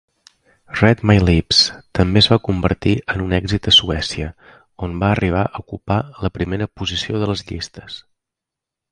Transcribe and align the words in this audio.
"Read 0.77 1.01
My 1.09 1.15
Lips" 1.25 1.57
també 1.97 2.21
es 2.23 2.29
va 2.31 2.37
convertir 2.47 2.93
en 3.15 3.21
un 3.25 3.35
èxit 3.37 3.69
a 3.71 3.73
Suècia, 3.79 4.29
on 4.87 4.95
va 5.03 5.11
arribar 5.17 5.43
a 5.49 5.61
ocupar 5.65 5.97
la 6.27 6.31
primera 6.39 6.69
posició 6.81 7.21
de 7.25 7.29
les 7.33 7.45
llistes. 7.51 7.99